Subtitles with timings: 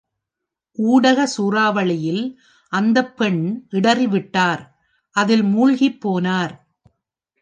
[0.77, 2.23] ஊடக சூறாவளியில்
[2.73, 3.41] அந்தப் பெண்
[3.71, 4.63] இடறிவிட்டார்,
[5.15, 6.53] அதில் மூழ்கிப் போனார்.